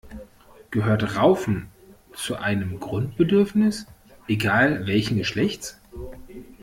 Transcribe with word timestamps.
Gehört 0.71 1.15
Raufen 1.15 1.69
zu 2.11 2.35
einem 2.37 2.79
Grundbedürfnis? 2.79 3.85
Egal 4.27 4.87
welchen 4.87 5.17
Geschlechts. 5.19 5.79